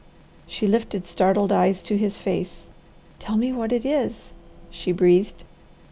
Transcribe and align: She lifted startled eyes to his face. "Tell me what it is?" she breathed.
She 0.47 0.65
lifted 0.65 1.05
startled 1.05 1.51
eyes 1.51 1.83
to 1.83 1.95
his 1.95 2.17
face. 2.17 2.69
"Tell 3.19 3.37
me 3.37 3.51
what 3.53 3.71
it 3.71 3.85
is?" 3.85 4.33
she 4.71 4.91
breathed. 4.91 5.43